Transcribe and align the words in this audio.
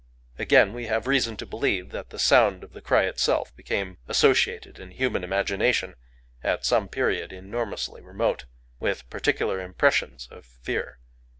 Again, 0.39 0.73
we 0.73 0.87
have 0.87 1.05
reason 1.05 1.37
to 1.37 1.45
believe 1.45 1.91
that 1.91 2.09
the 2.09 2.17
sound 2.17 2.63
of 2.63 2.73
the 2.73 2.81
cry 2.81 3.03
itself 3.03 3.55
became 3.55 3.99
associated 4.07 4.79
in 4.79 4.89
human 4.89 5.23
imagination, 5.23 5.93
at 6.43 6.65
some 6.65 6.87
period 6.87 7.31
enormously 7.31 8.01
remote, 8.01 8.45
with 8.79 9.07
particular 9.11 9.59
impressions 9.59 10.27
of 10.31 10.43
fear. 10.43 10.97